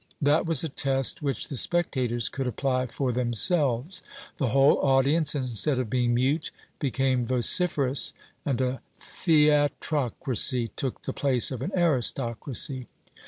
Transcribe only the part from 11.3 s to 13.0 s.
of an aristocracy.